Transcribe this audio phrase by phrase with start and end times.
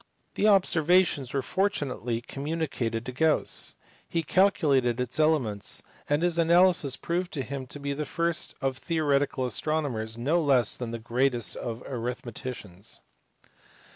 [0.33, 3.75] The observations were fortu nately communicated to Gauss;
[4.09, 9.45] he calculated its elements, and his analysis proved him to be the first of theoretical
[9.45, 13.01] astro nomers no less than the greatest of" arithmeticians."